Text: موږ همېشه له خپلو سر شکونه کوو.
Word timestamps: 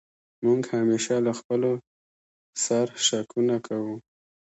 موږ 0.43 0.61
همېشه 0.75 1.15
له 1.25 1.33
خپلو 1.39 1.71
سر 2.63 2.87
شکونه 3.07 3.55
کوو. 3.67 3.95